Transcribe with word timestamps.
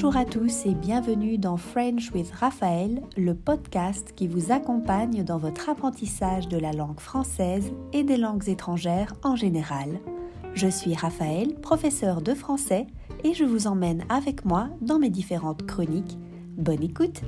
Bonjour 0.00 0.16
à 0.16 0.24
tous 0.24 0.64
et 0.64 0.76
bienvenue 0.76 1.38
dans 1.38 1.56
French 1.56 2.12
with 2.12 2.30
Raphaël, 2.30 3.02
le 3.16 3.34
podcast 3.34 4.12
qui 4.14 4.28
vous 4.28 4.52
accompagne 4.52 5.24
dans 5.24 5.38
votre 5.38 5.68
apprentissage 5.68 6.46
de 6.46 6.56
la 6.56 6.70
langue 6.70 7.00
française 7.00 7.72
et 7.92 8.04
des 8.04 8.16
langues 8.16 8.48
étrangères 8.48 9.12
en 9.24 9.34
général. 9.34 9.98
Je 10.54 10.68
suis 10.68 10.94
Raphaël, 10.94 11.52
professeur 11.56 12.22
de 12.22 12.32
français, 12.32 12.86
et 13.24 13.34
je 13.34 13.42
vous 13.42 13.66
emmène 13.66 14.04
avec 14.08 14.44
moi 14.44 14.68
dans 14.80 15.00
mes 15.00 15.10
différentes 15.10 15.66
chroniques. 15.66 16.16
Bonne 16.56 16.84
écoute 16.84 17.22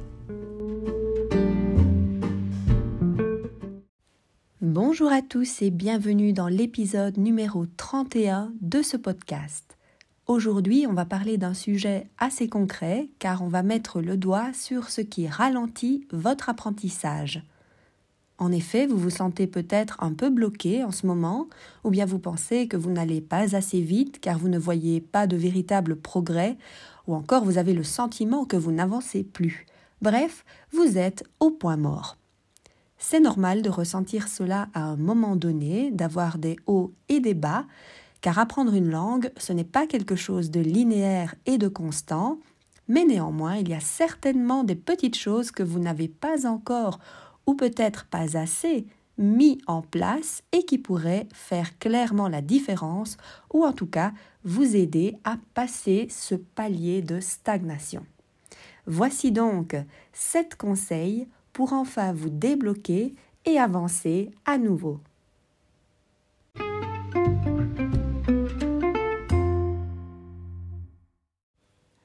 Bonjour 4.60 5.10
à 5.10 5.22
tous 5.22 5.60
et 5.62 5.72
bienvenue 5.72 6.32
dans 6.32 6.46
l'épisode 6.46 7.18
numéro 7.18 7.66
31 7.66 8.52
de 8.60 8.80
ce 8.80 8.96
podcast. 8.96 9.76
Aujourd'hui, 10.30 10.86
on 10.88 10.92
va 10.92 11.06
parler 11.06 11.38
d'un 11.38 11.54
sujet 11.54 12.06
assez 12.16 12.48
concret 12.48 13.08
car 13.18 13.42
on 13.42 13.48
va 13.48 13.64
mettre 13.64 14.00
le 14.00 14.16
doigt 14.16 14.52
sur 14.52 14.88
ce 14.88 15.00
qui 15.00 15.26
ralentit 15.26 16.06
votre 16.12 16.48
apprentissage. 16.48 17.42
En 18.38 18.52
effet, 18.52 18.86
vous 18.86 18.96
vous 18.96 19.10
sentez 19.10 19.48
peut-être 19.48 19.96
un 20.00 20.12
peu 20.12 20.30
bloqué 20.30 20.84
en 20.84 20.92
ce 20.92 21.04
moment, 21.08 21.48
ou 21.82 21.90
bien 21.90 22.06
vous 22.06 22.20
pensez 22.20 22.68
que 22.68 22.76
vous 22.76 22.92
n'allez 22.92 23.20
pas 23.20 23.56
assez 23.56 23.80
vite 23.80 24.20
car 24.20 24.38
vous 24.38 24.48
ne 24.48 24.56
voyez 24.56 25.00
pas 25.00 25.26
de 25.26 25.36
véritable 25.36 25.96
progrès, 25.96 26.56
ou 27.08 27.16
encore 27.16 27.44
vous 27.44 27.58
avez 27.58 27.72
le 27.72 27.82
sentiment 27.82 28.44
que 28.44 28.56
vous 28.56 28.70
n'avancez 28.70 29.24
plus. 29.24 29.66
Bref, 30.00 30.44
vous 30.70 30.96
êtes 30.96 31.24
au 31.40 31.50
point 31.50 31.76
mort. 31.76 32.16
C'est 32.98 33.18
normal 33.18 33.62
de 33.62 33.68
ressentir 33.68 34.28
cela 34.28 34.68
à 34.74 34.82
un 34.84 34.96
moment 34.96 35.34
donné, 35.34 35.90
d'avoir 35.90 36.38
des 36.38 36.54
hauts 36.68 36.92
et 37.08 37.18
des 37.18 37.34
bas, 37.34 37.64
car 38.20 38.38
apprendre 38.38 38.74
une 38.74 38.90
langue, 38.90 39.30
ce 39.36 39.52
n'est 39.52 39.64
pas 39.64 39.86
quelque 39.86 40.16
chose 40.16 40.50
de 40.50 40.60
linéaire 40.60 41.34
et 41.46 41.58
de 41.58 41.68
constant, 41.68 42.38
mais 42.88 43.04
néanmoins, 43.04 43.56
il 43.56 43.68
y 43.68 43.74
a 43.74 43.80
certainement 43.80 44.64
des 44.64 44.74
petites 44.74 45.16
choses 45.16 45.50
que 45.50 45.62
vous 45.62 45.78
n'avez 45.78 46.08
pas 46.08 46.46
encore, 46.46 46.98
ou 47.46 47.54
peut-être 47.54 48.04
pas 48.06 48.36
assez, 48.36 48.86
mis 49.16 49.60
en 49.66 49.82
place 49.82 50.42
et 50.52 50.64
qui 50.64 50.78
pourraient 50.78 51.28
faire 51.32 51.78
clairement 51.78 52.28
la 52.28 52.40
différence, 52.40 53.16
ou 53.52 53.64
en 53.64 53.72
tout 53.72 53.86
cas 53.86 54.12
vous 54.44 54.74
aider 54.74 55.18
à 55.24 55.36
passer 55.54 56.08
ce 56.10 56.34
palier 56.34 57.02
de 57.02 57.20
stagnation. 57.20 58.04
Voici 58.86 59.30
donc 59.30 59.76
sept 60.12 60.56
conseils 60.56 61.28
pour 61.52 61.72
enfin 61.72 62.12
vous 62.12 62.30
débloquer 62.30 63.14
et 63.44 63.58
avancer 63.58 64.30
à 64.46 64.58
nouveau. 64.58 65.00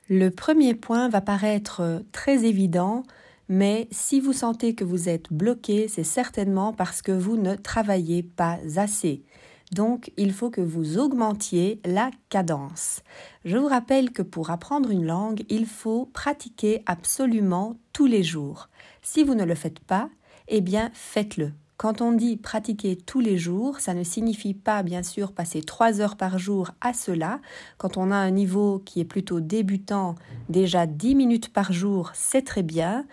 Le 0.08 0.30
premier 0.30 0.76
point 0.76 1.10
va 1.10 1.20
paraître 1.20 2.04
très 2.12 2.46
évident, 2.46 3.02
mais 3.50 3.88
si 3.90 4.20
vous 4.20 4.34
sentez 4.34 4.76
que 4.76 4.84
vous 4.84 5.10
êtes 5.10 5.34
bloqué, 5.34 5.88
c'est 5.88 6.04
certainement 6.04 6.74
parce 6.74 7.02
que 7.02 7.12
vous 7.12 7.38
ne 7.38 7.56
travaillez 7.56 8.22
pas 8.22 8.60
assez. 8.76 9.24
Donc, 9.72 10.12
il 10.16 10.32
faut 10.32 10.52
que 10.52 10.62
vous 10.62 11.00
augmentiez 11.00 11.82
la 11.86 12.12
cadence. 12.30 13.02
Je 13.46 13.58
vous 13.58 13.68
rappelle 13.68 14.12
que 14.12 14.22
pour 14.22 14.52
apprendre 14.52 14.92
une 14.92 15.08
langue, 15.08 15.44
il 15.50 15.66
faut 15.66 16.06
pratiquer 16.06 16.84
absolument 16.86 17.76
tous 17.92 18.06
les 18.06 18.22
jours. 18.22 18.70
Si 19.02 19.24
vous 19.24 19.34
ne 19.34 19.44
le 19.44 19.56
faites 19.56 19.80
pas, 19.80 20.12
eh 20.48 20.62
bien, 20.62 20.92
faites-le. 20.94 21.52
Quand 21.78 22.02
on 22.02 22.14
dit 22.14 22.38
pratiquer 22.38 22.96
tous 22.96 23.20
les 23.20 23.38
jours, 23.38 23.82
ça 23.82 23.94
ne 23.94 24.04
signifie 24.04 24.54
pas 24.54 24.82
bien 24.82 25.04
sûr 25.04 25.34
passer 25.34 25.62
trois 25.62 26.00
heures 26.00 26.16
par 26.16 26.40
jour 26.40 26.72
à 26.80 26.94
cela. 26.94 27.42
Quand 27.78 27.98
on 27.98 28.12
a 28.12 28.16
un 28.16 28.32
niveau 28.32 28.82
qui 28.86 29.02
est 29.02 29.06
plutôt 29.06 29.42
débutant, 29.42 30.16
déjà 30.48 30.86
dix 30.86 31.16
minutes 31.16 31.52
par 31.52 31.74
jour, 31.74 32.12
c'est 32.14 32.44
très 32.44 32.64
bien. 32.64 33.06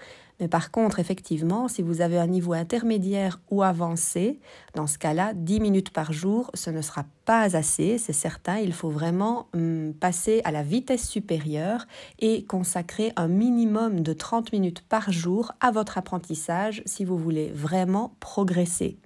Mais 0.43 0.49
par 0.49 0.73
contre, 0.73 0.99
effectivement, 0.99 1.69
si 1.69 1.83
vous 1.83 2.01
avez 2.01 2.19
un 2.19 2.27
niveau 2.27 2.53
intermédiaire 2.53 3.41
ou 3.53 3.63
avancé, 3.63 4.41
dans 4.75 4.89
ce 4.89 4.99
cas-là, 4.99 5.35
10 5.35 5.61
minutes 5.61 5.91
par 5.91 6.13
jour, 6.13 6.51
ce 6.55 6.71
ne 6.71 6.83
sera 6.83 7.05
pas 7.25 7.55
assez, 7.57 7.97
c'est 7.97 8.13
certain. 8.13 8.59
Il 8.59 8.73
faut 8.73 8.91
vraiment 8.91 9.47
hum, 9.55 9.95
passer 9.95 10.41
à 10.43 10.51
la 10.51 10.65
vitesse 10.65 11.09
supérieure 11.09 11.87
et 12.19 12.45
consacrer 12.45 13.13
un 13.15 13.29
minimum 13.29 14.01
de 14.01 14.13
30 14.13 14.53
minutes 14.53 14.83
par 14.89 15.13
jour 15.13 15.53
à 15.61 15.71
votre 15.71 15.97
apprentissage 15.97 16.83
si 16.87 17.05
vous 17.05 17.19
voulez 17.19 17.53
vraiment 17.55 18.17
progresser. 18.19 18.99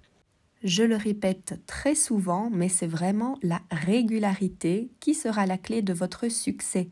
Je 0.62 0.84
le 0.84 0.96
répète 0.96 1.60
très 1.66 1.94
souvent, 1.94 2.48
mais 2.50 2.70
c'est 2.70 2.86
vraiment 2.86 3.38
la 3.42 3.60
régularité 3.70 4.90
qui 5.00 5.12
sera 5.12 5.44
la 5.44 5.58
clé 5.58 5.82
de 5.82 5.92
votre 5.92 6.28
succès. 6.30 6.88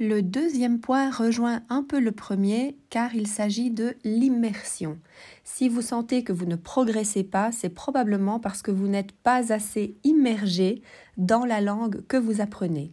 Le 0.00 0.22
deuxième 0.22 0.78
point 0.78 1.10
rejoint 1.10 1.62
un 1.68 1.82
peu 1.82 1.98
le 1.98 2.12
premier 2.12 2.76
car 2.88 3.16
il 3.16 3.26
s'agit 3.26 3.72
de 3.72 3.96
l'immersion. 4.04 4.96
Si 5.42 5.68
vous 5.68 5.82
sentez 5.82 6.22
que 6.22 6.32
vous 6.32 6.44
ne 6.44 6.54
progressez 6.54 7.24
pas, 7.24 7.50
c'est 7.50 7.68
probablement 7.68 8.38
parce 8.38 8.62
que 8.62 8.70
vous 8.70 8.86
n'êtes 8.86 9.10
pas 9.10 9.52
assez 9.52 9.96
immergé 10.04 10.82
dans 11.16 11.44
la 11.44 11.60
langue 11.60 12.06
que 12.06 12.16
vous 12.16 12.40
apprenez. 12.40 12.92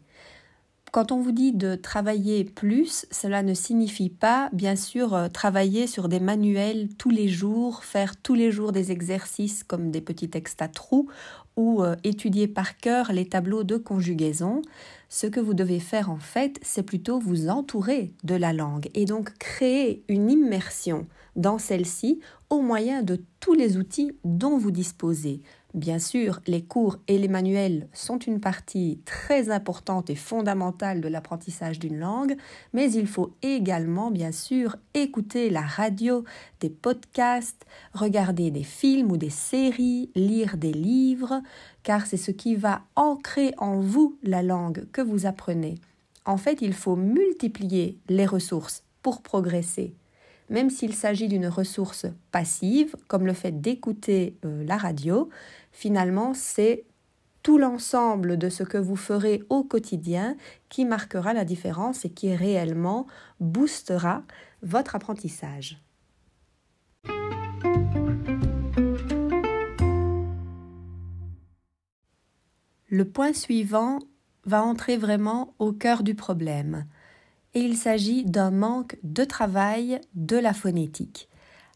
Quand 0.91 1.11
on 1.11 1.19
vous 1.19 1.33
dit 1.33 1.51
de 1.51 1.75
travailler 1.75 2.45
plus, 2.45 3.05
cela 3.11 3.43
ne 3.43 3.53
signifie 3.53 4.09
pas, 4.09 4.49
bien 4.53 4.77
sûr, 4.77 5.13
euh, 5.13 5.27
travailler 5.27 5.87
sur 5.87 6.07
des 6.07 6.21
manuels 6.21 6.87
tous 6.97 7.09
les 7.09 7.27
jours, 7.27 7.83
faire 7.83 8.15
tous 8.15 8.33
les 8.33 8.49
jours 8.49 8.71
des 8.71 8.93
exercices 8.93 9.63
comme 9.65 9.91
des 9.91 9.99
petits 9.99 10.29
textes 10.29 10.61
à 10.61 10.69
trous 10.69 11.09
ou 11.57 11.83
euh, 11.83 11.95
étudier 12.05 12.47
par 12.47 12.77
cœur 12.77 13.11
les 13.11 13.27
tableaux 13.27 13.65
de 13.65 13.75
conjugaison. 13.75 14.61
Ce 15.17 15.27
que 15.27 15.39
vous 15.39 15.53
devez 15.53 15.79
faire 15.79 16.09
en 16.09 16.17
fait, 16.17 16.59
c'est 16.61 16.83
plutôt 16.83 17.19
vous 17.19 17.47
entourer 17.47 18.11
de 18.25 18.35
la 18.35 18.51
langue 18.51 18.89
et 18.95 19.05
donc 19.05 19.31
créer 19.37 20.03
une 20.09 20.29
immersion 20.29 21.07
dans 21.37 21.57
celle-ci 21.57 22.19
au 22.49 22.59
moyen 22.59 23.01
de 23.01 23.23
tous 23.39 23.53
les 23.53 23.77
outils 23.77 24.11
dont 24.25 24.57
vous 24.57 24.71
disposez. 24.71 25.41
Bien 25.75 25.99
sûr, 25.99 26.39
les 26.47 26.63
cours 26.63 26.99
et 27.09 27.17
les 27.17 27.27
manuels 27.27 27.89
sont 27.91 28.17
une 28.17 28.39
partie 28.39 29.01
très 29.03 29.49
importante 29.49 30.09
et 30.09 30.15
fondamentale 30.15 31.01
de 31.01 31.09
l'apprentissage 31.09 31.79
d'une 31.79 31.99
langue, 31.99 32.37
mais 32.71 32.89
il 32.93 33.07
faut 33.07 33.35
également, 33.41 34.09
bien 34.09 34.31
sûr, 34.31 34.77
écouter 34.93 35.49
la 35.49 35.63
radio, 35.63 36.23
des 36.61 36.69
podcasts, 36.69 37.65
regarder 37.93 38.51
des 38.51 38.63
films 38.63 39.11
ou 39.11 39.17
des 39.17 39.29
séries, 39.29 40.11
lire 40.15 40.55
des 40.55 40.71
livres, 40.71 41.41
car 41.83 42.05
c'est 42.05 42.15
ce 42.15 42.31
qui 42.31 42.55
va 42.55 42.83
ancrer 42.95 43.53
en 43.57 43.81
vous 43.81 44.17
la 44.23 44.43
langue 44.43 44.89
que 44.93 45.01
vous 45.01 45.25
apprenez. 45.25 45.75
En 46.23 46.37
fait, 46.37 46.61
il 46.61 46.71
faut 46.71 46.95
multiplier 46.95 47.99
les 48.07 48.25
ressources 48.25 48.85
pour 49.01 49.21
progresser 49.21 49.93
même 50.49 50.69
s'il 50.69 50.93
s'agit 50.93 51.27
d'une 51.27 51.47
ressource 51.47 52.05
passive, 52.31 52.95
comme 53.07 53.25
le 53.25 53.33
fait 53.33 53.61
d'écouter 53.61 54.35
euh, 54.45 54.63
la 54.65 54.77
radio, 54.77 55.29
finalement 55.75 56.33
c'est 56.33 56.85
tout 57.43 57.57
l'ensemble 57.59 58.37
de 58.37 58.49
ce 58.49 58.63
que 58.63 58.77
vous 58.77 58.95
ferez 58.95 59.43
au 59.49 59.63
quotidien 59.63 60.35
qui 60.69 60.85
marquera 60.85 61.33
la 61.33 61.45
différence 61.45 62.05
et 62.05 62.09
qui 62.09 62.33
réellement 62.33 63.05
boostera 63.39 64.23
votre 64.63 64.95
apprentissage. 64.95 65.79
Le 72.87 73.03
point 73.03 73.33
suivant 73.33 73.99
va 74.45 74.63
entrer 74.63 74.95
vraiment 74.95 75.53
au 75.59 75.73
cœur 75.73 76.01
du 76.01 76.15
problème 76.15 76.85
et 77.53 77.59
il 77.59 77.75
s'agit 77.75 78.23
d'un 78.23 78.51
manque 78.51 78.97
de 79.03 79.23
travail 79.23 79.99
de 80.13 80.37
la 80.37 80.53
phonétique. 80.53 81.29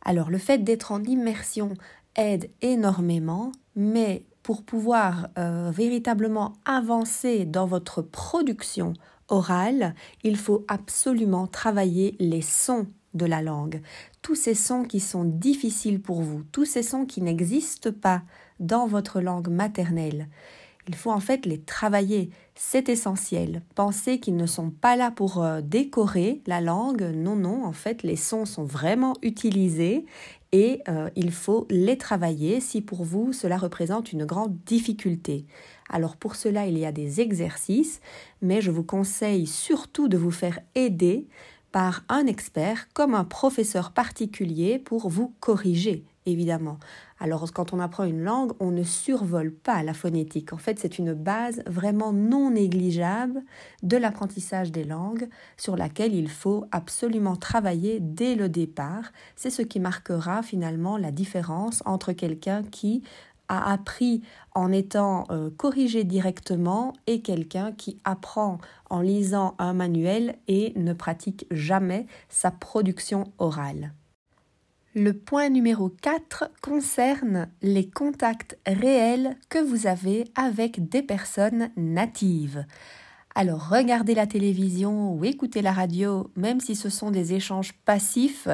Alors 0.04 0.32
le 0.32 0.38
fait 0.38 0.60
d'être 0.60 0.92
en 0.92 1.04
immersion 1.04 1.74
aide 2.16 2.50
énormément, 2.62 3.52
mais 3.80 4.26
pour 4.44 4.64
pouvoir 4.64 5.30
euh, 5.38 5.72
véritablement 5.74 6.54
avancer 6.66 7.46
dans 7.46 7.66
votre 7.66 8.02
production 8.02 8.94
orale, 9.30 9.96
il 10.24 10.36
faut 10.36 10.66
absolument 10.68 11.48
travailler 11.48 12.18
les 12.20 12.42
sons 12.42 12.88
de 13.14 13.26
la 13.26 13.42
langue, 13.42 13.82
tous 14.22 14.36
ces 14.36 14.54
sons 14.54 14.84
qui 14.84 15.00
sont 15.00 15.24
difficiles 15.24 16.02
pour 16.02 16.22
vous, 16.22 16.44
tous 16.52 16.66
ces 16.66 16.84
sons 16.84 17.06
qui 17.06 17.22
n'existent 17.22 17.94
pas 17.94 18.22
dans 18.60 18.86
votre 18.86 19.22
langue 19.22 19.48
maternelle. 19.48 20.28
Il 20.90 20.96
faut 20.96 21.12
en 21.12 21.20
fait 21.20 21.46
les 21.46 21.62
travailler. 21.62 22.32
C'est 22.56 22.90
essentiel. 22.90 23.62
Pensez 23.76 24.20
qu'ils 24.20 24.36
ne 24.36 24.48
sont 24.48 24.72
pas 24.72 24.96
là 24.96 25.12
pour 25.12 25.44
euh, 25.44 25.62
décorer 25.62 26.42
la 26.48 26.62
langue. 26.62 27.04
Non, 27.16 27.36
non, 27.36 27.64
en 27.64 27.74
fait, 27.74 28.02
les 28.02 28.16
sons 28.16 28.46
sont 28.46 28.64
vraiment 28.64 29.14
utilisés 29.22 30.08
et 30.52 30.82
euh, 30.90 31.12
il 31.16 31.32
faut 31.32 31.68
les 31.70 31.96
travailler 31.96 32.60
si 32.60 32.82
pour 32.82 33.04
vous 33.04 33.34
cela 33.34 33.56
représente 33.60 34.14
une 34.14 34.26
grande 34.26 34.58
difficulté. 34.66 35.46
Alors 35.90 36.18
pour 36.18 36.36
cela, 36.36 36.66
il 36.66 36.76
y 36.76 36.88
a 36.88 36.92
des 36.92 37.22
exercices, 37.22 38.02
mais 38.42 38.60
je 38.60 38.72
vous 38.72 38.84
conseille 38.84 39.46
surtout 39.46 40.08
de 40.08 40.18
vous 40.18 40.32
faire 40.32 40.60
aider 40.74 41.28
par 41.72 42.04
un 42.10 42.26
expert 42.26 42.88
comme 42.96 43.14
un 43.14 43.26
professeur 43.26 43.92
particulier 43.92 44.80
pour 44.80 45.08
vous 45.08 45.36
corriger 45.40 46.04
évidemment. 46.32 46.78
Alors 47.20 47.52
quand 47.52 47.74
on 47.74 47.80
apprend 47.80 48.06
une 48.06 48.24
langue, 48.24 48.54
on 48.60 48.72
ne 48.72 48.84
survole 48.84 49.52
pas 49.52 49.84
la 49.84 49.94
phonétique. 49.94 50.54
En 50.54 50.58
fait, 50.58 50.80
c'est 50.80 51.00
une 51.00 51.14
base 51.14 51.62
vraiment 51.68 52.14
non 52.14 52.52
négligeable 52.52 53.44
de 53.84 53.98
l'apprentissage 53.98 54.72
des 54.72 54.84
langues 54.84 55.28
sur 55.58 55.76
laquelle 55.76 56.14
il 56.14 56.30
faut 56.30 56.66
absolument 56.72 57.36
travailler 57.36 58.00
dès 58.00 58.36
le 58.36 58.50
départ. 58.50 59.12
C'est 59.36 59.50
ce 59.50 59.62
qui 59.62 59.80
marquera 59.80 60.42
finalement 60.44 60.98
la 60.98 61.12
différence 61.12 61.84
entre 61.86 62.14
quelqu'un 62.14 62.64
qui 62.64 63.04
a 63.50 63.72
appris 63.72 64.22
en 64.54 64.72
étant 64.72 65.26
euh, 65.32 65.50
corrigé 65.50 66.04
directement 66.04 66.94
et 67.08 67.22
quelqu'un 67.22 67.72
qui 67.72 68.00
apprend 68.06 68.60
en 68.90 69.02
lisant 69.02 69.56
un 69.58 69.74
manuel 69.74 70.36
et 70.48 70.74
ne 70.76 70.94
pratique 70.94 71.46
jamais 71.52 72.06
sa 72.30 72.52
production 72.52 73.32
orale. 73.40 73.94
Le 75.00 75.14
point 75.14 75.48
numéro 75.48 75.88
4 75.88 76.52
concerne 76.62 77.48
les 77.62 77.90
contacts 77.90 78.58
réels 78.68 79.38
que 79.48 79.58
vous 79.58 79.88
avez 79.88 80.26
avec 80.36 80.90
des 80.90 81.02
personnes 81.02 81.70
natives. 81.78 82.66
Alors 83.34 83.70
regardez 83.70 84.14
la 84.14 84.28
télévision 84.28 85.14
ou 85.14 85.24
écoutez 85.24 85.62
la 85.62 85.72
radio, 85.72 86.30
même 86.36 86.60
si 86.60 86.76
ce 86.76 86.90
sont 86.90 87.12
des 87.12 87.34
échanges 87.34 87.72
passifs, 87.86 88.50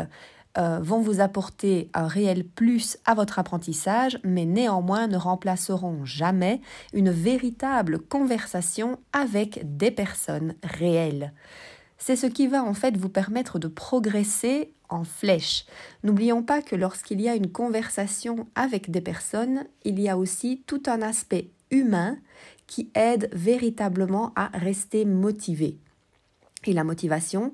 euh, 0.60 0.78
vont 0.84 1.02
vous 1.02 1.20
apporter 1.20 1.90
un 1.96 2.06
réel 2.06 2.44
plus 2.44 3.00
à 3.06 3.16
votre 3.16 3.40
apprentissage, 3.40 4.20
mais 4.24 4.46
néanmoins 4.46 5.08
ne 5.08 5.18
remplaceront 5.18 6.06
jamais 6.06 6.62
une 6.94 7.10
véritable 7.10 7.98
conversation 7.98 9.00
avec 9.14 9.62
des 9.78 9.90
personnes 9.90 10.54
réelles. 10.62 11.34
C'est 11.98 12.16
ce 12.16 12.28
qui 12.28 12.46
va 12.46 12.64
en 12.64 12.76
fait 12.76 12.98
vous 12.98 13.10
permettre 13.10 13.58
de 13.58 13.68
progresser 13.68 14.75
en 14.90 15.04
flèche. 15.04 15.66
N'oublions 16.04 16.44
pas 16.44 16.62
que 16.62 16.76
lorsqu'il 16.76 17.22
y 17.22 17.30
a 17.30 17.36
une 17.36 17.52
conversation 17.52 18.48
avec 18.56 18.92
des 18.92 19.02
personnes, 19.02 19.66
il 19.84 20.00
y 20.00 20.10
a 20.10 20.18
aussi 20.18 20.64
tout 20.68 20.84
un 20.88 21.02
aspect 21.02 21.50
humain 21.72 22.18
qui 22.68 22.90
aide 22.96 23.30
véritablement 23.34 24.32
à 24.36 24.48
rester 24.58 25.06
motivé. 25.06 25.78
Et 26.66 26.74
la 26.74 26.84
motivation, 26.84 27.52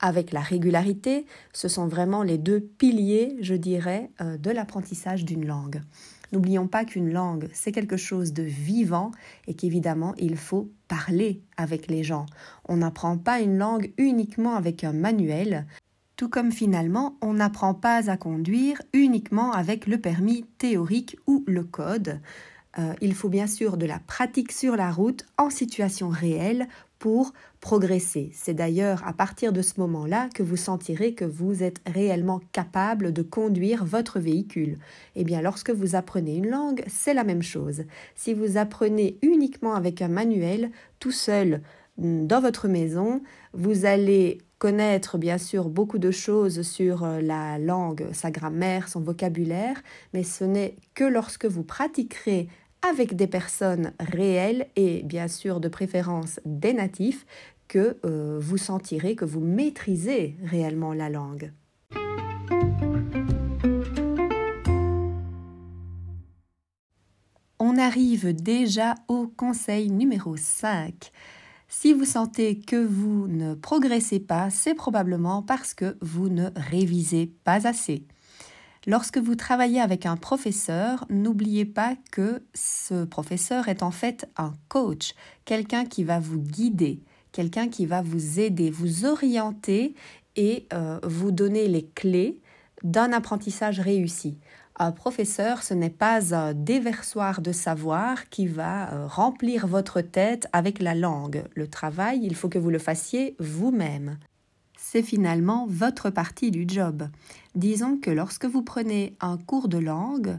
avec 0.00 0.32
la 0.32 0.40
régularité, 0.40 1.26
ce 1.52 1.68
sont 1.68 1.86
vraiment 1.86 2.22
les 2.22 2.38
deux 2.38 2.60
piliers, 2.60 3.36
je 3.40 3.54
dirais, 3.54 4.10
euh, 4.20 4.36
de 4.36 4.50
l'apprentissage 4.50 5.24
d'une 5.24 5.46
langue. 5.46 5.82
N'oublions 6.32 6.68
pas 6.68 6.84
qu'une 6.84 7.10
langue, 7.10 7.48
c'est 7.52 7.72
quelque 7.72 7.96
chose 7.96 8.32
de 8.32 8.42
vivant 8.42 9.12
et 9.46 9.54
qu'évidemment, 9.54 10.14
il 10.18 10.36
faut 10.36 10.70
parler 10.86 11.40
avec 11.56 11.88
les 11.88 12.04
gens. 12.04 12.26
On 12.66 12.78
n'apprend 12.78 13.16
pas 13.16 13.40
une 13.40 13.56
langue 13.56 13.92
uniquement 13.96 14.54
avec 14.54 14.84
un 14.84 14.92
manuel, 14.92 15.66
tout 16.18 16.28
comme 16.28 16.50
finalement, 16.50 17.16
on 17.22 17.34
n'apprend 17.34 17.74
pas 17.74 18.10
à 18.10 18.16
conduire 18.16 18.82
uniquement 18.92 19.52
avec 19.52 19.86
le 19.86 19.98
permis 19.98 20.44
théorique 20.58 21.16
ou 21.28 21.44
le 21.46 21.62
code. 21.62 22.20
Euh, 22.76 22.92
il 23.00 23.14
faut 23.14 23.28
bien 23.28 23.46
sûr 23.46 23.76
de 23.76 23.86
la 23.86 24.00
pratique 24.00 24.50
sur 24.50 24.74
la 24.74 24.90
route 24.90 25.24
en 25.38 25.48
situation 25.48 26.08
réelle 26.08 26.66
pour 26.98 27.32
progresser. 27.60 28.30
C'est 28.34 28.52
d'ailleurs 28.52 29.06
à 29.06 29.12
partir 29.12 29.52
de 29.52 29.62
ce 29.62 29.78
moment-là 29.78 30.28
que 30.34 30.42
vous 30.42 30.56
sentirez 30.56 31.14
que 31.14 31.24
vous 31.24 31.62
êtes 31.62 31.80
réellement 31.86 32.40
capable 32.50 33.12
de 33.12 33.22
conduire 33.22 33.84
votre 33.84 34.18
véhicule. 34.18 34.78
Eh 35.14 35.22
bien, 35.22 35.40
lorsque 35.40 35.70
vous 35.70 35.94
apprenez 35.94 36.34
une 36.34 36.48
langue, 36.48 36.82
c'est 36.88 37.14
la 37.14 37.22
même 37.22 37.42
chose. 37.42 37.84
Si 38.16 38.34
vous 38.34 38.56
apprenez 38.56 39.18
uniquement 39.22 39.76
avec 39.76 40.02
un 40.02 40.08
manuel, 40.08 40.72
tout 40.98 41.12
seul, 41.12 41.62
mm, 41.98 42.26
dans 42.26 42.40
votre 42.40 42.66
maison, 42.66 43.22
vous 43.52 43.84
allez 43.84 44.38
connaître 44.58 45.18
bien 45.18 45.38
sûr 45.38 45.68
beaucoup 45.68 45.98
de 45.98 46.10
choses 46.10 46.62
sur 46.62 47.04
euh, 47.04 47.20
la 47.20 47.58
langue, 47.58 48.08
sa 48.12 48.30
grammaire, 48.30 48.88
son 48.88 49.00
vocabulaire, 49.00 49.80
mais 50.12 50.22
ce 50.22 50.44
n'est 50.44 50.76
que 50.94 51.04
lorsque 51.04 51.46
vous 51.46 51.62
pratiquerez 51.62 52.48
avec 52.88 53.16
des 53.16 53.26
personnes 53.26 53.92
réelles 53.98 54.66
et 54.76 55.02
bien 55.02 55.28
sûr 55.28 55.60
de 55.60 55.68
préférence 55.68 56.40
des 56.44 56.72
natifs 56.72 57.26
que 57.66 57.98
euh, 58.04 58.38
vous 58.40 58.56
sentirez 58.56 59.14
que 59.14 59.24
vous 59.24 59.40
maîtrisez 59.40 60.36
réellement 60.44 60.92
la 60.92 61.10
langue. 61.10 61.52
On 67.60 67.76
arrive 67.76 68.34
déjà 68.34 68.94
au 69.08 69.26
conseil 69.26 69.90
numéro 69.90 70.36
5. 70.36 71.10
Si 71.68 71.92
vous 71.92 72.06
sentez 72.06 72.58
que 72.58 72.82
vous 72.82 73.28
ne 73.28 73.54
progressez 73.54 74.20
pas, 74.20 74.48
c'est 74.48 74.74
probablement 74.74 75.42
parce 75.42 75.74
que 75.74 75.98
vous 76.00 76.30
ne 76.30 76.48
révisez 76.56 77.30
pas 77.44 77.68
assez. 77.68 78.06
Lorsque 78.86 79.18
vous 79.18 79.34
travaillez 79.34 79.80
avec 79.80 80.06
un 80.06 80.16
professeur, 80.16 81.04
n'oubliez 81.10 81.66
pas 81.66 81.94
que 82.10 82.42
ce 82.54 83.04
professeur 83.04 83.68
est 83.68 83.82
en 83.82 83.90
fait 83.90 84.30
un 84.38 84.54
coach, 84.68 85.12
quelqu'un 85.44 85.84
qui 85.84 86.04
va 86.04 86.18
vous 86.18 86.40
guider, 86.40 87.02
quelqu'un 87.32 87.68
qui 87.68 87.84
va 87.84 88.00
vous 88.00 88.40
aider, 88.40 88.70
vous 88.70 89.04
orienter 89.04 89.94
et 90.36 90.66
euh, 90.72 90.98
vous 91.02 91.32
donner 91.32 91.68
les 91.68 91.84
clés 91.84 92.40
d'un 92.82 93.12
apprentissage 93.12 93.78
réussi. 93.78 94.38
Un 94.80 94.92
professeur, 94.92 95.62
ce 95.62 95.74
n'est 95.74 95.90
pas 95.90 96.34
un 96.34 96.54
déversoir 96.54 97.40
de 97.40 97.52
savoir 97.52 98.28
qui 98.28 98.46
va 98.46 98.92
euh, 98.92 99.06
remplir 99.06 99.66
votre 99.66 100.00
tête 100.00 100.48
avec 100.52 100.80
la 100.80 100.94
langue. 100.94 101.44
Le 101.54 101.68
travail, 101.68 102.20
il 102.22 102.36
faut 102.36 102.48
que 102.48 102.58
vous 102.58 102.70
le 102.70 102.78
fassiez 102.78 103.34
vous-même 103.38 104.18
c'est 104.90 105.02
finalement 105.02 105.66
votre 105.68 106.08
partie 106.08 106.50
du 106.50 106.64
job. 106.66 107.08
Disons 107.54 107.98
que 107.98 108.10
lorsque 108.10 108.46
vous 108.46 108.62
prenez 108.62 109.16
un 109.20 109.36
cours 109.36 109.68
de 109.68 109.76
langue, 109.76 110.38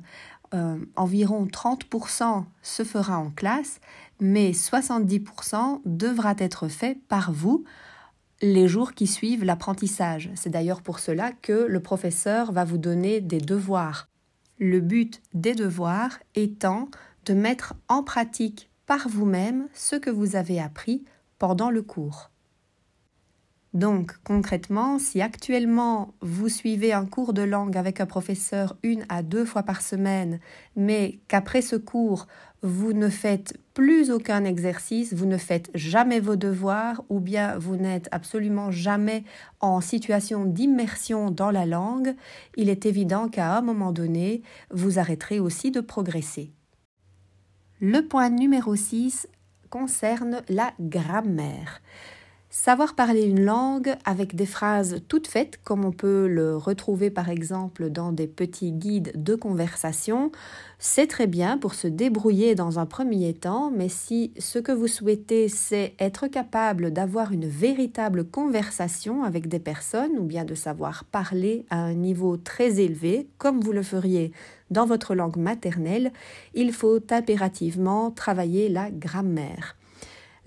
euh, 0.56 0.77
environ 0.95 1.45
30% 1.45 2.45
se 2.63 2.83
fera 2.83 3.19
en 3.19 3.30
classe, 3.30 3.80
mais 4.19 4.51
70% 4.51 5.81
devra 5.86 6.33
être 6.39 6.68
fait 6.68 7.00
par 7.07 7.31
vous 7.31 7.63
les 8.41 8.68
jours 8.68 8.94
qui 8.94 9.06
suivent 9.06 9.44
l'apprentissage. 9.44 10.31
C'est 10.33 10.50
d'ailleurs 10.50 10.81
pour 10.81 10.97
cela 10.97 11.31
que 11.31 11.68
le 11.68 11.80
professeur 11.81 12.51
va 12.51 12.63
vous 12.63 12.80
donner 12.80 13.21
des 13.21 13.41
devoirs. 13.41 14.07
Le 14.59 14.81
but 14.81 15.21
des 15.33 15.56
devoirs 15.56 16.19
étant 16.35 16.89
de 17.25 17.33
mettre 17.33 17.75
en 17.88 18.03
pratique 18.03 18.69
par 18.85 19.07
vous-même 19.07 19.69
ce 19.73 19.95
que 19.95 20.09
vous 20.09 20.35
avez 20.35 20.59
appris 20.59 21.06
pendant 21.38 21.69
le 21.69 21.81
cours. 21.81 22.29
Donc 23.73 24.17
concrètement, 24.23 25.00
si 25.00 25.21
actuellement 25.21 26.13
vous 26.21 26.50
suivez 26.50 26.91
un 26.91 27.06
cours 27.06 27.33
de 27.33 27.44
langue 27.44 27.77
avec 27.77 28.01
un 28.01 28.06
professeur 28.06 28.75
une 28.83 29.06
à 29.07 29.23
deux 29.23 29.45
fois 29.45 29.63
par 29.63 29.81
semaine, 29.81 30.39
mais 30.75 31.19
qu'après 31.29 31.62
ce 31.62 31.77
cours, 31.77 32.27
vous 32.61 32.94
ne 32.94 33.09
faites 33.09 33.57
plus 33.73 34.11
aucun 34.11 34.44
exercice, 34.44 35.13
vous 35.13 35.25
ne 35.25 35.38
faites 35.38 35.69
jamais 35.73 36.19
vos 36.19 36.35
devoirs 36.35 37.03
ou 37.10 37.19
bien 37.19 37.57
vous 37.57 37.77
n'êtes 37.77 38.10
absolument 38.12 38.72
jamais 38.72 39.24
en 39.60 39.81
situation 39.81 40.45
d'immersion 40.45 41.31
dans 41.31 41.51
la 41.51 41.65
langue, 41.65 42.15
il 42.57 42.69
est 42.69 42.86
évident 42.86 43.29
qu'à 43.29 43.55
un 43.57 43.62
moment 43.62 43.91
donné, 43.91 44.41
vous 44.72 45.00
arrêterez 45.00 45.39
aussi 45.39 45.72
de 45.72 45.81
progresser. 45.81 46.51
Le 47.79 48.01
point 48.01 48.29
numéro 48.29 48.75
6 48.75 49.27
concerne 49.69 50.41
la 50.50 50.74
grammaire. 50.79 51.81
Savoir 52.51 52.96
parler 52.96 53.25
une 53.25 53.46
langue 53.46 53.96
avec 54.06 54.36
des 54.36 54.48
phrases 54.48 55.01
toutes 55.08 55.27
faites, 55.27 55.60
comme 55.63 55.86
on 55.86 55.91
peut 55.91 56.27
le 56.27 56.58
retrouver 56.58 57.12
par 57.12 57.29
exemple 57.29 57.91
dans 57.91 58.12
des 58.12 58.25
petits 58.25 58.72
guides 58.72 59.12
de 59.13 59.36
conversation, 59.36 60.32
c'est 60.79 61.06
très 61.06 61.27
bien 61.27 61.60
pour 61.60 61.75
se 61.75 61.88
débrouiller 61.88 62.56
dans 62.56 62.79
un 62.79 62.88
premier 62.88 63.36
temps, 63.36 63.70
mais 63.70 63.88
si 63.88 64.34
ce 64.39 64.58
que 64.58 64.72
vous 64.72 64.88
souhaitez 64.88 65.48
c'est 65.48 65.94
être 66.00 66.25
capable 66.25 66.89
d'avoir 66.89 67.34
une 67.34 67.48
véritable 67.48 68.24
conversation 68.24 69.24
avec 69.24 69.48
des 69.48 69.60
personnes 69.60 70.18
ou 70.18 70.24
bien 70.24 70.44
de 70.44 70.56
savoir 70.56 71.03
parler 71.03 71.68
à 71.70 71.77
un 71.77 71.94
niveau 71.94 72.36
très 72.36 72.79
élevé, 72.79 73.29
comme 73.38 73.60
vous 73.60 73.74
le 73.74 73.84
feriez 73.84 74.32
dans 74.72 74.88
votre 74.88 75.13
langue 75.13 75.38
maternelle, 75.38 76.12
il 76.56 76.74
faut 76.74 77.00
impérativement 77.12 78.10
travailler 78.10 78.70
la 78.70 78.89
grammaire. 78.89 79.75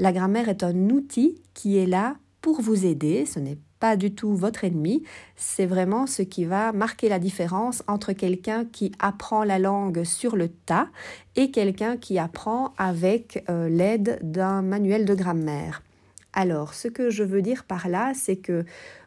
La 0.02 0.10
grammaire 0.10 0.48
est 0.48 0.64
un 0.64 0.90
outil 0.90 1.40
qui 1.54 1.78
est 1.78 1.86
là 1.86 2.16
pour 2.40 2.60
vous 2.60 2.86
aider, 2.86 3.24
ce 3.24 3.38
n'est 3.38 3.58
pas 3.78 3.96
du 3.96 4.12
tout 4.12 4.34
votre 4.34 4.64
ennemi, 4.64 5.04
c'est 5.36 5.64
vraiment 5.64 6.08
ce 6.08 6.22
qui 6.22 6.44
va 6.44 6.72
marquer 6.72 7.08
la 7.08 7.20
différence 7.20 7.84
entre 7.86 8.12
quelqu'un 8.12 8.64
qui 8.64 8.90
apprend 8.98 9.44
la 9.44 9.60
langue 9.60 10.02
sur 10.02 10.34
le 10.34 10.48
tas 10.48 10.88
et 11.36 11.52
quelqu'un 11.52 11.96
qui 11.96 12.18
apprend 12.18 12.74
avec 12.78 13.44
euh, 13.48 13.68
l'aide 13.68 14.18
d'un 14.24 14.60
manuel 14.60 15.04
de 15.04 15.14
grammaire. 15.14 15.84
Alors, 16.32 16.74
ce 16.74 16.88
que 16.88 17.08
je 17.08 17.22
veux 17.22 17.40
dire 17.40 17.62
par 17.62 17.88
là, 17.88 18.10
c'est 18.12 18.38
que 18.38 18.64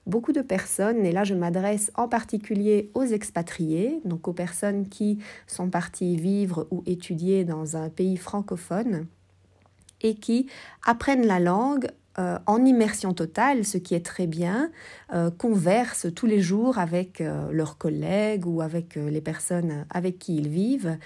beaucoup 0.08 0.32
de 0.32 0.42
personnes, 0.42 1.06
et 1.06 1.12
là 1.12 1.26
je 1.26 1.34
m'adresse 1.34 1.92
en 1.96 2.08
particulier 2.08 2.90
aux 2.94 3.04
expatriés, 3.04 4.00
donc 4.06 4.30
aux 4.30 4.34
personnes 4.34 4.88
qui 4.88 5.20
sont 5.46 5.70
parties 5.70 6.16
vivre 6.16 6.70
ou 6.72 6.84
étudier 6.86 7.44
dans 7.44 7.76
un 7.76 7.90
pays 7.90 8.16
francophone, 8.16 9.08
et 10.06 10.14
qui 10.14 10.48
apprennent 10.86 11.26
la 11.26 11.40
langue 11.40 11.90
euh, 12.20 12.38
en 12.46 12.64
immersion 12.64 13.14
totale, 13.14 13.66
ce 13.66 13.78
qui 13.78 13.96
est 13.96 14.06
très 14.06 14.28
bien, 14.28 14.72
euh, 15.14 15.32
conversent 15.32 16.08
tous 16.16 16.28
les 16.28 16.40
jours 16.40 16.78
avec 16.78 17.20
euh, 17.20 17.52
leurs 17.52 17.78
collègues 17.78 18.46
ou 18.46 18.62
avec 18.62 18.96
les 18.96 19.20
personnes 19.20 19.86
avec 19.90 20.20
qui 20.20 20.38
ils 20.38 20.48
vivent 20.48 20.98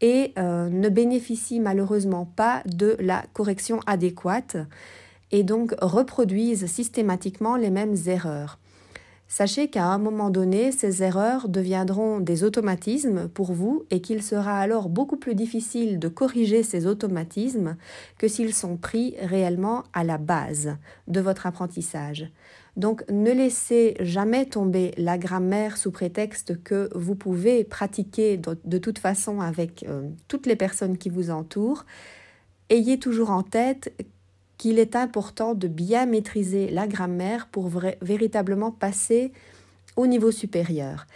et 0.00 0.32
ne 0.36 0.88
bénéficient 0.88 1.58
malheureusement 1.58 2.24
pas 2.24 2.62
de 2.66 2.96
la 3.00 3.24
correction 3.32 3.80
adéquate 3.84 4.56
et 5.32 5.42
donc 5.42 5.74
reproduisent 5.80 6.66
systématiquement 6.66 7.56
les 7.56 7.70
mêmes 7.70 7.96
erreurs. 8.06 8.60
Sachez 9.30 9.68
qu'à 9.68 9.84
un 9.84 9.98
moment 9.98 10.30
donné, 10.30 10.72
ces 10.72 11.02
erreurs 11.02 11.50
deviendront 11.50 12.18
des 12.18 12.44
automatismes 12.44 13.28
pour 13.28 13.52
vous 13.52 13.84
et 13.90 14.00
qu'il 14.00 14.22
sera 14.22 14.58
alors 14.58 14.88
beaucoup 14.88 15.18
plus 15.18 15.34
difficile 15.34 15.98
de 15.98 16.08
corriger 16.08 16.62
ces 16.62 16.86
automatismes 16.86 17.76
que 18.16 18.26
s'ils 18.26 18.54
sont 18.54 18.78
pris 18.78 19.16
réellement 19.20 19.84
à 19.92 20.02
la 20.02 20.16
base 20.16 20.76
de 21.08 21.20
votre 21.20 21.46
apprentissage. 21.46 22.32
Donc 22.78 23.04
ne 23.10 23.30
laissez 23.30 23.96
jamais 24.00 24.46
tomber 24.46 24.94
la 24.96 25.18
grammaire 25.18 25.76
sous 25.76 25.90
prétexte 25.90 26.62
que 26.62 26.88
vous 26.94 27.14
pouvez 27.14 27.64
pratiquer 27.64 28.38
de, 28.38 28.78
toute 28.78 28.98
façon 28.98 29.42
avec 29.42 29.84
euh, 29.86 30.08
toutes 30.28 30.46
les 30.46 30.56
personnes 30.56 30.96
qui 30.96 31.10
vous 31.10 31.30
entourent. 31.30 31.84
Ayez 32.70 32.98
toujours 32.98 33.30
en 33.30 33.42
tête 33.42 33.92
qu'il 34.58 34.78
est 34.78 34.96
important 34.96 35.54
de 35.54 35.68
bien 35.68 36.06
maîtriser 36.06 36.68
la 36.68 36.86
grammaire 36.86 37.46
pour 37.46 37.70
véritablement 38.02 38.72
passer 38.72 39.32
au 39.96 40.06
niveau 40.06 40.30
supérieur. 40.30 41.06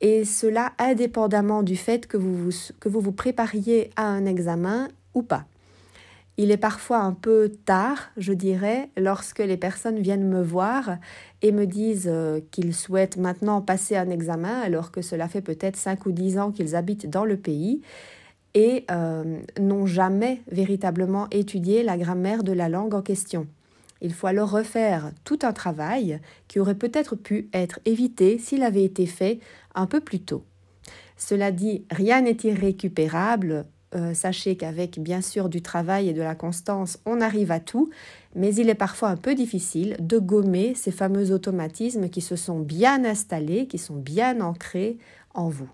Et 0.00 0.24
cela 0.24 0.72
indépendamment 0.78 1.62
du 1.62 1.76
fait 1.76 2.06
que 2.06 2.16
vous 2.16 2.34
vous, 2.34 2.52
que 2.80 2.88
vous 2.88 3.00
vous 3.00 3.12
prépariez 3.12 3.90
à 3.96 4.06
un 4.06 4.24
examen 4.24 4.88
ou 5.14 5.22
pas. 5.22 5.44
Il 6.38 6.50
est 6.50 6.56
parfois 6.56 6.98
un 6.98 7.12
peu 7.12 7.52
tard, 7.66 8.10
je 8.16 8.32
dirais, 8.32 8.88
lorsque 8.96 9.40
les 9.40 9.58
personnes 9.58 10.00
viennent 10.00 10.26
me 10.26 10.42
voir 10.42 10.96
et 11.42 11.52
me 11.52 11.66
disent 11.66 12.08
euh, 12.10 12.40
qu'ils 12.50 12.74
souhaitent 12.74 13.18
maintenant 13.18 13.60
passer 13.60 13.96
un 13.96 14.08
examen 14.08 14.60
alors 14.60 14.90
que 14.92 15.02
cela 15.02 15.28
fait 15.28 15.42
peut-être 15.42 15.76
5 15.76 16.06
ou 16.06 16.12
10 16.12 16.38
ans 16.38 16.50
qu'ils 16.50 16.74
habitent 16.74 17.08
dans 17.08 17.26
le 17.26 17.36
pays 17.36 17.82
et 18.54 18.84
euh, 18.90 19.40
n'ont 19.58 19.86
jamais 19.86 20.42
véritablement 20.50 21.28
étudié 21.30 21.82
la 21.82 21.96
grammaire 21.96 22.44
de 22.44 22.52
la 22.52 22.68
langue 22.68 22.94
en 22.94 23.02
question. 23.02 23.46
Il 24.00 24.12
faut 24.12 24.26
alors 24.26 24.50
refaire 24.50 25.12
tout 25.24 25.38
un 25.42 25.52
travail 25.52 26.20
qui 26.48 26.58
aurait 26.58 26.74
peut-être 26.74 27.14
pu 27.14 27.48
être 27.52 27.78
évité 27.84 28.38
s'il 28.38 28.64
avait 28.64 28.84
été 28.84 29.06
fait 29.06 29.38
un 29.74 29.86
peu 29.86 30.00
plus 30.00 30.20
tôt. 30.20 30.44
Cela 31.16 31.52
dit, 31.52 31.84
rien 31.90 32.22
n'est 32.22 32.36
irrécupérable. 32.42 33.64
Euh, 33.94 34.12
sachez 34.14 34.56
qu'avec 34.56 34.98
bien 34.98 35.20
sûr 35.20 35.48
du 35.48 35.62
travail 35.62 36.08
et 36.08 36.14
de 36.14 36.22
la 36.22 36.34
constance, 36.34 36.98
on 37.06 37.20
arrive 37.20 37.52
à 37.52 37.60
tout, 37.60 37.90
mais 38.34 38.54
il 38.54 38.70
est 38.70 38.74
parfois 38.74 39.10
un 39.10 39.16
peu 39.16 39.34
difficile 39.34 39.96
de 40.00 40.18
gommer 40.18 40.74
ces 40.74 40.90
fameux 40.90 41.30
automatismes 41.30 42.08
qui 42.08 42.22
se 42.22 42.34
sont 42.34 42.58
bien 42.58 43.04
installés, 43.04 43.66
qui 43.66 43.78
sont 43.78 43.96
bien 43.96 44.40
ancrés 44.40 44.98
en 45.34 45.48
vous. 45.48 45.68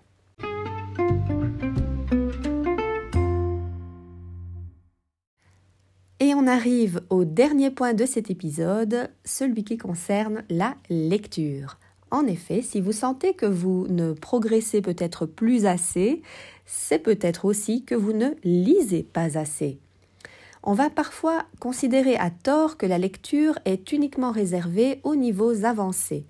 On 6.39 6.47
arrive 6.47 7.01
au 7.11 7.25
dernier 7.25 7.69
point 7.69 7.95
de 7.95 8.07
cet 8.07 8.31
épisode, 8.31 9.11
celui 9.25 9.65
qui 9.65 9.77
concerne 9.77 10.45
la 10.49 10.77
lecture. 10.89 11.79
En 12.13 12.27
effet, 12.27 12.63
si 12.63 12.81
vous 12.81 12.93
sentez 12.93 13.35
que 13.35 13.45
vous 13.45 13.89
ne 13.89 14.13
progressez 14.13 14.81
peut-être 14.81 15.27
plus 15.27 15.67
assez, 15.67 16.23
c'est 16.65 17.01
peut-être 17.01 17.45
aussi 17.45 17.83
que 17.85 17.97
vous 17.97 18.13
ne 18.13 18.29
lisez 18.45 19.03
pas 19.03 19.37
assez. 19.37 19.81
On 20.63 20.75
va 20.75 20.91
parfois 20.91 21.45
considérer 21.59 22.15
à 22.15 22.31
tort 22.31 22.77
que 22.77 22.87
la 22.87 22.99
lecture 22.99 23.59
est 23.65 23.91
uniquement 23.91 24.31
réservée 24.31 25.01
aux 25.03 25.17
niveaux 25.17 25.65
avancés. 25.65 26.25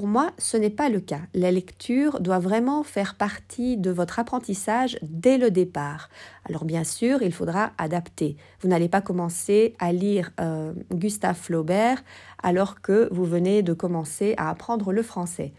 Pour 0.00 0.08
moi, 0.08 0.32
ce 0.38 0.56
n'est 0.56 0.70
pas 0.70 0.88
le 0.88 1.00
cas. 1.00 1.20
La 1.34 1.50
lecture 1.50 2.20
doit 2.20 2.38
vraiment 2.38 2.82
faire 2.82 3.16
partie 3.16 3.76
de 3.76 3.90
votre 3.90 4.18
apprentissage 4.18 4.98
dès 5.02 5.36
le 5.36 5.50
départ. 5.50 6.08
Alors 6.48 6.64
bien 6.64 6.84
sûr, 6.84 7.20
il 7.20 7.34
faudra 7.34 7.72
adapter. 7.76 8.38
Vous 8.62 8.68
n'allez 8.68 8.88
pas 8.88 9.02
commencer 9.02 9.74
à 9.78 9.92
lire 9.92 10.30
euh, 10.40 10.72
Gustave 10.90 11.36
Flaubert 11.36 12.02
alors 12.42 12.80
que 12.80 13.10
vous 13.12 13.26
venez 13.26 13.62
de 13.62 13.74
commencer 13.74 14.32
à 14.38 14.48
apprendre 14.48 14.90
le 14.90 15.02
français. 15.02 15.52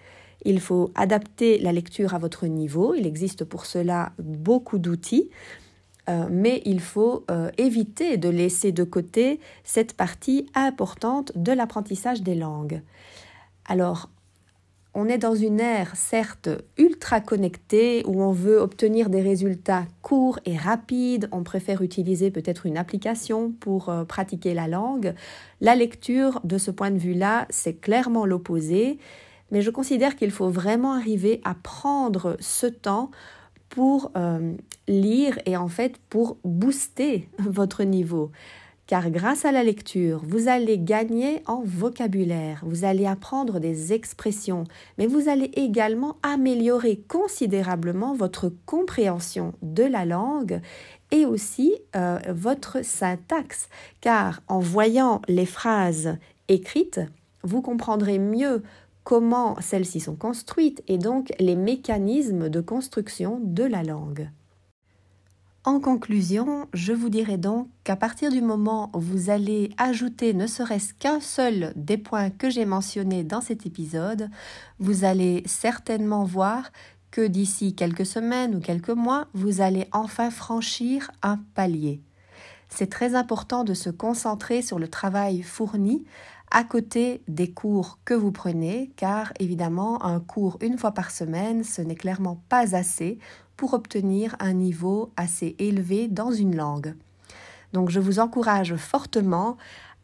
Il 0.43 0.59
faut 0.59 0.89
adapter 0.95 1.59
la 1.59 1.71
lecture 1.71 2.15
à 2.15 2.17
votre 2.17 2.47
niveau. 2.47 2.95
Il 2.95 3.05
existe 3.05 3.43
pour 3.43 3.67
cela 3.67 4.11
beaucoup 4.17 4.79
d'outils. 4.79 5.29
Euh, 6.09 6.25
mais 6.31 6.63
il 6.65 6.79
faut 6.79 7.25
euh, 7.29 7.51
éviter 7.59 8.17
de 8.17 8.29
laisser 8.29 8.71
de 8.71 8.83
côté 8.83 9.39
cette 9.63 9.93
partie 9.93 10.49
importante 10.55 11.31
de 11.35 11.51
l'apprentissage 11.51 12.23
des 12.23 12.33
langues. 12.33 12.81
Alors, 13.67 14.09
on 14.93 15.07
est 15.07 15.17
dans 15.17 15.35
une 15.35 15.61
ère 15.61 15.95
certes 15.95 16.49
ultra 16.77 17.21
connectée 17.21 18.03
où 18.05 18.21
on 18.21 18.31
veut 18.31 18.57
obtenir 18.57 19.09
des 19.09 19.21
résultats 19.21 19.85
courts 20.01 20.39
et 20.45 20.57
rapides, 20.57 21.29
on 21.31 21.43
préfère 21.43 21.81
utiliser 21.81 22.29
peut-être 22.29 22.65
une 22.65 22.77
application 22.77 23.51
pour 23.51 23.87
euh, 23.89 24.03
pratiquer 24.03 24.53
la 24.53 24.67
langue. 24.67 25.13
La 25.61 25.75
lecture, 25.75 26.41
de 26.43 26.57
ce 26.57 26.71
point 26.71 26.91
de 26.91 26.97
vue-là, 26.97 27.45
c'est 27.49 27.75
clairement 27.75 28.25
l'opposé, 28.25 28.99
mais 29.49 29.61
je 29.61 29.69
considère 29.69 30.17
qu'il 30.17 30.31
faut 30.31 30.49
vraiment 30.49 30.93
arriver 30.93 31.39
à 31.45 31.53
prendre 31.53 32.35
ce 32.41 32.67
temps 32.67 33.11
pour 33.69 34.11
euh, 34.17 34.53
lire 34.89 35.39
et 35.45 35.55
en 35.55 35.69
fait 35.69 35.97
pour 36.09 36.37
booster 36.43 37.29
votre 37.39 37.83
niveau 37.83 38.31
car 38.91 39.09
grâce 39.09 39.45
à 39.45 39.53
la 39.53 39.63
lecture, 39.63 40.21
vous 40.21 40.49
allez 40.49 40.77
gagner 40.77 41.43
en 41.47 41.61
vocabulaire, 41.63 42.61
vous 42.65 42.83
allez 42.83 43.05
apprendre 43.05 43.61
des 43.61 43.93
expressions, 43.93 44.65
mais 44.97 45.07
vous 45.07 45.29
allez 45.29 45.49
également 45.53 46.17
améliorer 46.23 47.01
considérablement 47.07 48.13
votre 48.13 48.51
compréhension 48.65 49.53
de 49.61 49.83
la 49.83 50.03
langue 50.03 50.59
et 51.11 51.25
aussi 51.25 51.73
euh, 51.95 52.19
votre 52.27 52.83
syntaxe, 52.83 53.69
car 54.01 54.41
en 54.49 54.59
voyant 54.59 55.21
les 55.29 55.45
phrases 55.45 56.17
écrites, 56.49 56.99
vous 57.43 57.61
comprendrez 57.61 58.19
mieux 58.19 58.61
comment 59.05 59.55
celles-ci 59.61 60.01
sont 60.01 60.17
construites 60.17 60.83
et 60.89 60.97
donc 60.97 61.31
les 61.39 61.55
mécanismes 61.55 62.49
de 62.49 62.59
construction 62.59 63.39
de 63.41 63.63
la 63.63 63.83
langue. 63.83 64.29
En 65.63 65.79
conclusion, 65.79 66.67
je 66.73 66.91
vous 66.91 67.09
dirais 67.09 67.37
donc 67.37 67.67
qu'à 67.83 67.95
partir 67.95 68.31
du 68.31 68.41
moment 68.41 68.89
où 68.95 68.99
vous 68.99 69.29
allez 69.29 69.69
ajouter 69.77 70.33
ne 70.33 70.47
serait-ce 70.47 70.95
qu'un 70.95 71.19
seul 71.19 71.71
des 71.75 71.99
points 71.99 72.31
que 72.31 72.49
j'ai 72.49 72.65
mentionnés 72.65 73.23
dans 73.23 73.41
cet 73.41 73.67
épisode, 73.67 74.31
vous 74.79 75.03
allez 75.03 75.43
certainement 75.45 76.23
voir 76.23 76.71
que 77.11 77.27
d'ici 77.27 77.75
quelques 77.75 78.07
semaines 78.07 78.55
ou 78.55 78.59
quelques 78.59 78.89
mois, 78.89 79.27
vous 79.35 79.61
allez 79.61 79.87
enfin 79.91 80.31
franchir 80.31 81.11
un 81.21 81.37
palier. 81.53 82.01
C'est 82.69 82.89
très 82.89 83.13
important 83.13 83.63
de 83.63 83.75
se 83.75 83.91
concentrer 83.91 84.63
sur 84.63 84.79
le 84.79 84.87
travail 84.87 85.43
fourni 85.43 86.05
à 86.49 86.63
côté 86.63 87.21
des 87.27 87.51
cours 87.51 87.99
que 88.03 88.15
vous 88.15 88.31
prenez, 88.31 88.91
car 88.95 89.31
évidemment, 89.39 90.03
un 90.03 90.19
cours 90.19 90.57
une 90.61 90.79
fois 90.79 90.91
par 90.91 91.11
semaine, 91.11 91.63
ce 91.63 91.83
n'est 91.83 91.95
clairement 91.95 92.41
pas 92.49 92.75
assez 92.75 93.19
pour 93.61 93.75
obtenir 93.75 94.35
un 94.39 94.53
niveau 94.53 95.11
assez 95.17 95.55
élevé 95.59 96.07
dans 96.07 96.31
une 96.31 96.55
langue. 96.55 96.95
Donc 97.73 97.91
je 97.91 97.99
vous 97.99 98.17
encourage 98.17 98.75
fortement 98.75 99.55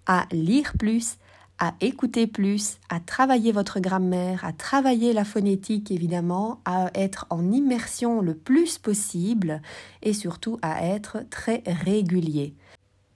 à 0.05 0.27
lire 0.31 0.73
plus, 0.77 1.17
à 1.57 1.73
écouter 1.81 2.27
plus, 2.27 2.77
à 2.89 2.99
travailler 2.99 3.51
votre 3.51 3.79
grammaire, 3.79 4.45
à 4.45 4.53
travailler 4.53 5.11
la 5.11 5.25
phonétique 5.25 5.89
évidemment, 5.89 6.61
à 6.65 6.91
être 6.93 7.25
en 7.31 7.51
immersion 7.51 8.21
le 8.21 8.35
plus 8.35 8.77
possible 8.77 9.63
et 10.03 10.13
surtout 10.13 10.59
à 10.61 10.85
être 10.85 11.25
très 11.31 11.63
régulier. 11.65 12.53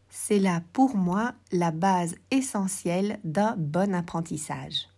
C'est 0.09 0.39
là 0.39 0.63
pour 0.73 0.95
moi 0.95 1.33
la 1.51 1.69
base 1.69 2.15
essentielle 2.31 3.19
d'un 3.23 3.53
bon 3.59 3.93
apprentissage. 3.93 4.90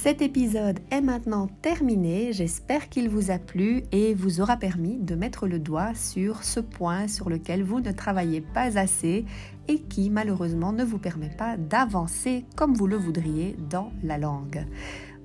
Cet 0.00 0.22
épisode 0.22 0.78
est 0.92 1.00
maintenant 1.00 1.48
terminé, 1.60 2.32
j'espère 2.32 2.88
qu'il 2.88 3.08
vous 3.08 3.32
a 3.32 3.38
plu 3.40 3.82
et 3.90 4.14
vous 4.14 4.40
aura 4.40 4.56
permis 4.56 4.96
de 4.96 5.16
mettre 5.16 5.48
le 5.48 5.58
doigt 5.58 5.92
sur 5.96 6.44
ce 6.44 6.60
point 6.60 7.08
sur 7.08 7.28
lequel 7.28 7.64
vous 7.64 7.80
ne 7.80 7.90
travaillez 7.90 8.40
pas 8.40 8.78
assez 8.78 9.24
et 9.66 9.80
qui 9.80 10.08
malheureusement 10.08 10.72
ne 10.72 10.84
vous 10.84 10.98
permet 10.98 11.30
pas 11.30 11.56
d'avancer 11.56 12.44
comme 12.54 12.74
vous 12.74 12.86
le 12.86 12.96
voudriez 12.96 13.56
dans 13.70 13.90
la 14.04 14.18
langue. 14.18 14.64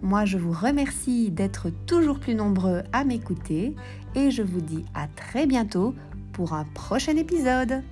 Moi, 0.01 0.25
je 0.25 0.39
vous 0.39 0.51
remercie 0.51 1.29
d'être 1.29 1.69
toujours 1.85 2.19
plus 2.19 2.33
nombreux 2.33 2.81
à 2.93 3.03
m'écouter 3.03 3.75
et 4.15 4.31
je 4.31 4.41
vous 4.41 4.61
dis 4.61 4.85
à 4.95 5.05
très 5.05 5.45
bientôt 5.45 5.93
pour 6.31 6.53
un 6.53 6.65
prochain 6.73 7.15
épisode. 7.15 7.83